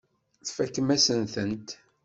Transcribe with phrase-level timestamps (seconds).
[0.47, 1.67] Tfakemt-asen-tent.